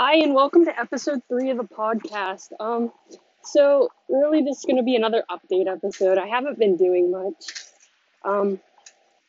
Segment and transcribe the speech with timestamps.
[0.00, 2.52] Hi, and welcome to episode three of the podcast.
[2.60, 2.92] Um,
[3.42, 6.18] so really, this is going to be another update episode.
[6.18, 7.52] I haven't been doing much.
[8.24, 8.60] Um,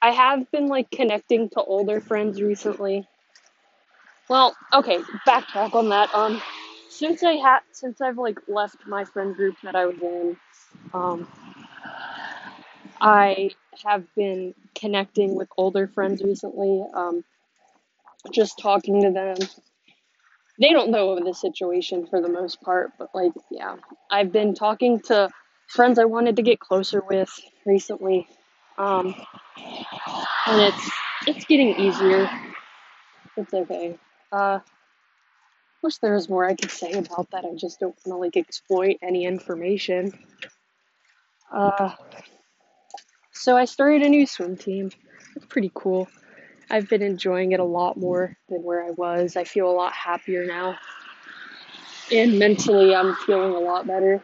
[0.00, 3.08] I have been like connecting to older friends recently.
[4.28, 6.14] Well, okay, backtrack on that.
[6.14, 6.40] Um,
[6.88, 10.36] since I had, since I've like left my friend group that I was in,
[10.94, 11.26] um,
[13.00, 13.50] I
[13.84, 16.84] have been connecting with older friends recently.
[16.94, 17.24] Um,
[18.30, 19.34] just talking to them
[20.62, 23.76] they don't know of the situation for the most part, but like, yeah,
[24.10, 25.28] I've been talking to
[25.66, 27.30] friends I wanted to get closer with
[27.66, 28.28] recently,
[28.78, 29.14] um,
[30.46, 30.90] and it's
[31.26, 32.30] it's getting easier.
[33.36, 33.98] It's okay.
[34.30, 34.60] Uh,
[35.82, 37.44] wish there was more I could say about that.
[37.44, 40.12] I just don't want to like exploit any information.
[41.52, 41.92] Uh,
[43.32, 44.90] so I started a new swim team.
[45.34, 46.08] It's pretty cool.
[46.72, 49.36] I've been enjoying it a lot more than where I was.
[49.36, 50.78] I feel a lot happier now.
[52.10, 54.22] And mentally, I'm feeling a lot better.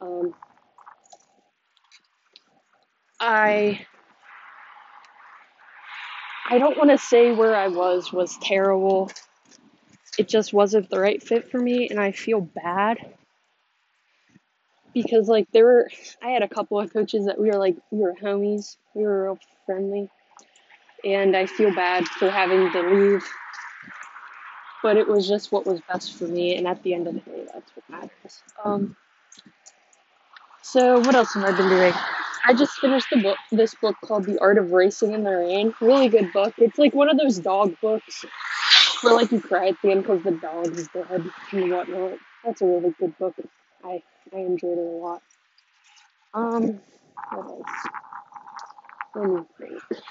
[0.00, 0.34] Um,
[3.20, 3.86] I
[6.48, 9.10] I don't want to say where I was was terrible.
[10.18, 12.98] It just wasn't the right fit for me, and I feel bad
[14.94, 15.90] because like there were
[16.22, 19.24] I had a couple of coaches that we were like we were homies, we were
[19.24, 20.10] real friendly,
[21.04, 23.24] and I feel bad for having to leave.
[24.82, 27.20] But it was just what was best for me, and at the end of the
[27.20, 28.42] day, that's what matters.
[28.64, 28.96] Um,
[30.62, 31.92] so what else have I been doing?
[32.44, 35.74] I just finished the book, this book called The Art of Racing in the Rain.
[35.80, 36.54] Really good book.
[36.58, 38.24] It's like one of those dog books
[39.02, 42.18] where like you cry at the end because the dog is dead and whatnot.
[42.44, 43.34] That's a really good book.
[43.84, 44.02] I
[44.34, 45.22] I enjoyed it a lot.
[46.34, 46.80] Um,
[47.30, 47.66] what else?
[49.14, 50.02] Let me think.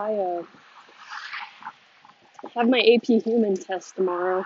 [0.00, 0.42] I
[2.54, 4.44] have my AP Human test tomorrow,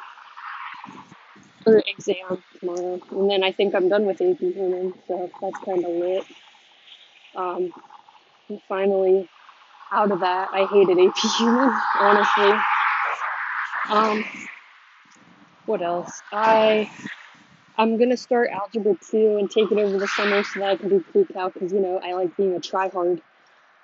[1.64, 5.84] or exam tomorrow, and then I think I'm done with AP Human, so that's kind
[5.84, 6.24] of lit.
[7.36, 7.72] Um,
[8.50, 9.28] I'm finally
[9.92, 10.48] out of that.
[10.52, 12.60] I hated AP Human, honestly.
[13.90, 14.24] Um,
[15.66, 16.20] what else?
[16.32, 16.90] I
[17.78, 20.88] I'm gonna start algebra two and take it over the summer so that I can
[20.88, 23.22] do pre-cal because you know I like being a tryhard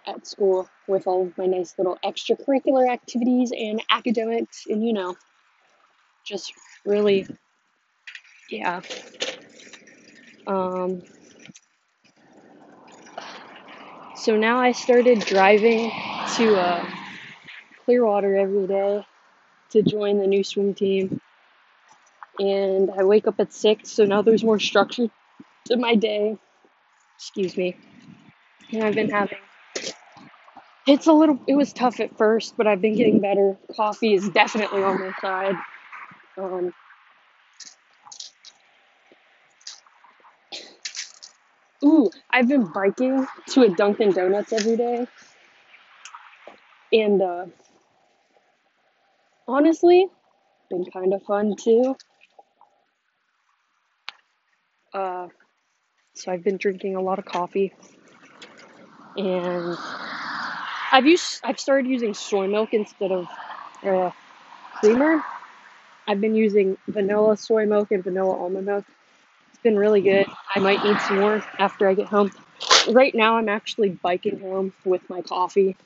[0.07, 5.17] at school with all of my nice little extracurricular activities and academics and you know
[6.25, 6.53] just
[6.85, 7.27] really
[8.51, 8.81] yeah.
[10.47, 11.03] Um
[14.17, 15.91] so now i started driving
[16.37, 16.85] to uh,
[17.85, 19.07] clearwater every day
[19.71, 21.21] to join the new swim team.
[22.39, 25.09] And i wake up at six so now there's more structure
[25.67, 26.39] to my day.
[27.17, 27.77] Excuse me.
[28.73, 29.39] And i've been having
[30.91, 33.57] It's a little, it was tough at first, but I've been getting better.
[33.77, 35.55] Coffee is definitely on my side.
[36.37, 36.75] Um,
[41.85, 45.07] ooh, I've been biking to a Dunkin' Donuts every day.
[46.93, 47.47] And uh,
[49.47, 50.09] honestly,
[50.71, 51.95] been kind of fun too.
[54.93, 55.29] Uh,
[56.15, 57.73] so I've been drinking a lot of coffee.
[59.17, 59.79] And
[60.93, 63.29] I've used, I've started using soy milk instead of
[63.83, 64.11] uh,
[64.75, 65.23] creamer.
[66.09, 68.85] I've been using vanilla soy milk and vanilla almond milk.
[69.51, 70.27] It's been really good.
[70.55, 72.33] I might need some more after I get home.
[72.91, 75.77] Right now, I'm actually biking home with my coffee.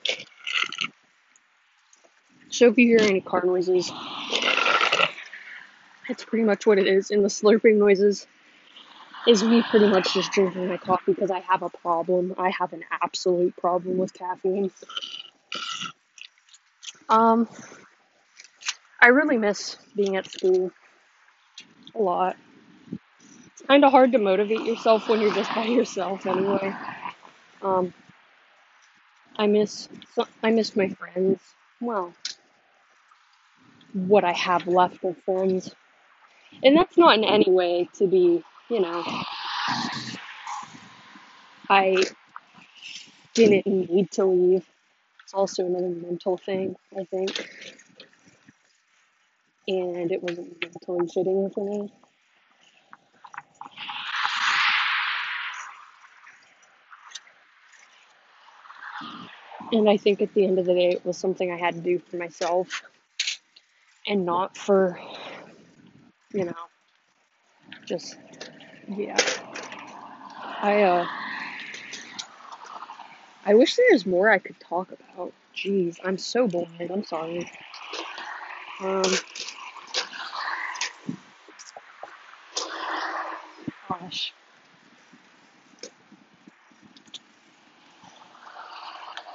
[2.49, 3.91] So if you hear any car noises,
[6.09, 7.11] that's pretty much what it is.
[7.11, 8.27] And the slurping noises
[9.27, 12.35] is me pretty much just drinking my coffee because I have a problem.
[12.39, 14.71] I have an absolute problem with caffeine.
[17.09, 17.49] Um,
[19.01, 20.71] I really miss being at school
[21.95, 22.37] a lot.
[23.49, 26.75] It's kind of hard to motivate yourself when you're just by yourself anyway.
[27.63, 27.95] Um,
[29.37, 29.89] I miss
[30.43, 31.41] I miss my friends.
[31.81, 32.15] Well,
[33.93, 35.75] what I have left of friends,
[36.63, 39.05] and that's not in any way to be, you know,
[41.69, 42.05] I
[43.35, 44.67] didn't need to leave.
[45.23, 47.51] It's also another mental thing, I think,
[49.69, 51.93] and it wasn't mentally fitting for me.
[59.73, 61.81] And I think at the end of the day, it was something I had to
[61.81, 62.83] do for myself
[64.07, 65.01] and not for,
[66.33, 66.55] you know,
[67.87, 68.17] just,
[68.89, 69.19] yeah.
[70.63, 71.07] I, uh,
[73.45, 75.33] I wish there was more I could talk about.
[75.55, 76.69] Jeez, I'm so bored.
[76.91, 77.51] I'm sorry.
[78.81, 79.03] Um,
[83.89, 84.33] gosh.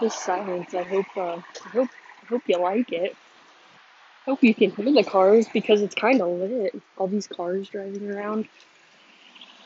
[0.02, 0.74] This silence.
[0.74, 1.06] I hope.
[1.16, 1.22] Uh,
[1.66, 1.90] I hope.
[2.24, 3.16] I hope you like it.
[4.26, 6.76] Hope you can hear the cars because it's kind of lit.
[6.98, 8.48] All these cars driving around.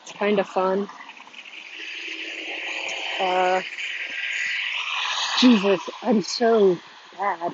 [0.04, 0.88] It's kind of fun.
[3.20, 3.62] Uh,
[5.40, 6.78] Jesus, I'm so
[7.18, 7.52] bad.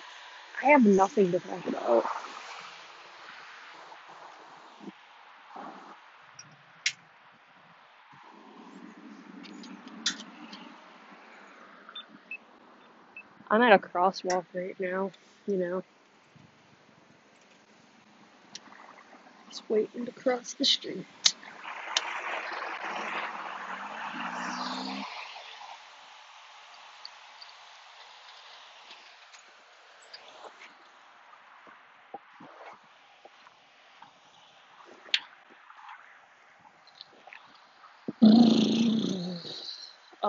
[0.63, 2.05] I have nothing to talk about.
[13.51, 15.13] I'm at a crosswalk right now.
[15.47, 15.83] You know,
[19.51, 21.07] just waiting to cross the street.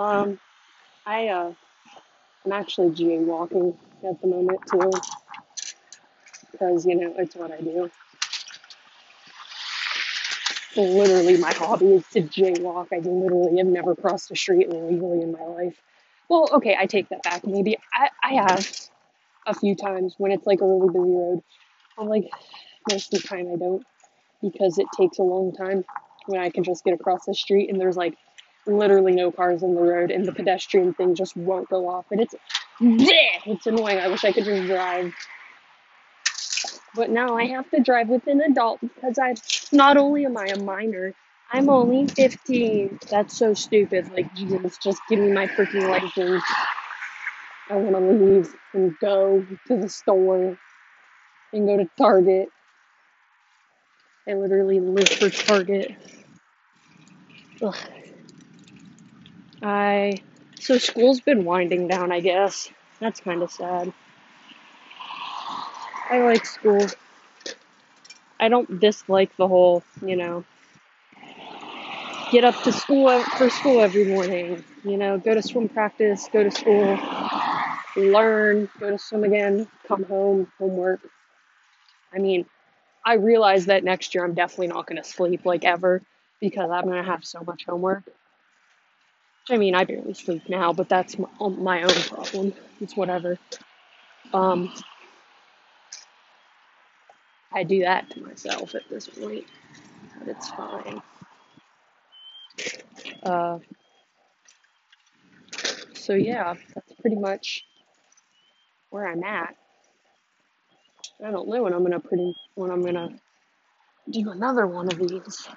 [0.02, 0.40] Um,
[1.06, 1.52] I uh,
[2.44, 4.90] I'm actually jaywalking at the moment too,
[6.50, 7.88] because you know it's what I do.
[10.74, 12.88] Literally, my hobby is to jaywalk.
[12.92, 15.80] I literally have never crossed a street illegally in my life.
[16.28, 17.46] Well, okay, I take that back.
[17.46, 18.70] Maybe I, I have
[19.46, 21.42] a few times when it's like a really busy road.
[21.98, 22.28] I'm like,
[22.90, 23.84] most of the time I don't
[24.40, 25.84] because it takes a long time
[26.26, 28.16] when I can just get across the street and there's like
[28.66, 32.06] literally no cars in the road and the pedestrian thing just won't go off.
[32.10, 32.34] And it's,
[32.80, 33.98] it's annoying.
[33.98, 35.12] I wish I could just drive.
[36.94, 39.36] But now I have to drive with an adult because I'm
[39.72, 41.14] not only am I a minor,
[41.50, 42.98] I'm only 15.
[43.10, 44.10] That's so stupid.
[44.12, 46.44] Like, Jesus, just give me my freaking license.
[47.70, 50.58] I want to leave and go to the store
[51.52, 52.48] and go to Target.
[54.28, 55.96] I literally live for Target.
[57.62, 57.76] Ugh.
[59.62, 60.22] I
[60.58, 62.68] so school's been winding down, I guess.
[63.00, 63.92] That's kind of sad.
[66.10, 66.86] I like school.
[68.40, 70.44] I don't dislike the whole, you know,
[72.32, 76.42] get up to school for school every morning, you know, go to swim practice, go
[76.42, 76.98] to school,
[77.96, 81.00] learn, go to swim again, come home, homework.
[82.12, 82.46] I mean,
[83.04, 86.02] I realize that next year I'm definitely not going to sleep like ever
[86.40, 88.04] because I'm going to have so much homework.
[89.50, 92.54] I mean, I barely sleep now, but that's my, my own problem.
[92.80, 93.38] It's whatever.
[94.32, 94.72] Um,
[97.52, 99.44] I do that to myself at this point,
[100.18, 101.02] but it's fine.
[103.22, 103.58] Uh,
[105.94, 107.64] so yeah, that's pretty much
[108.90, 109.56] where I'm at.
[111.24, 113.10] I don't know when I'm gonna pretty when I'm gonna
[114.10, 115.48] do another one of these.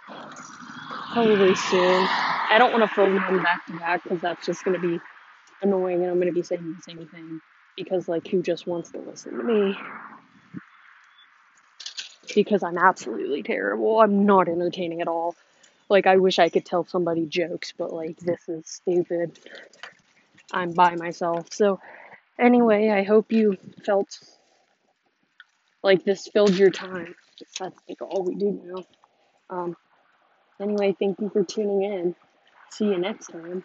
[1.14, 2.08] Probably soon.
[2.56, 4.98] I don't want to film them back to back because that's just gonna be
[5.62, 7.42] annoying, and I'm gonna be saying the same thing
[7.76, 9.78] because like who just wants to listen to me?
[12.34, 14.00] Because I'm absolutely terrible.
[14.00, 15.36] I'm not entertaining at all.
[15.90, 19.38] Like I wish I could tell somebody jokes, but like this is stupid.
[20.50, 21.52] I'm by myself.
[21.52, 21.82] So
[22.40, 24.18] anyway, I hope you felt
[25.84, 27.16] like this filled your time.
[27.60, 28.86] That's like all we do now.
[29.50, 29.76] Um,
[30.62, 32.16] anyway, thank you for tuning in.
[32.76, 33.64] See you next time.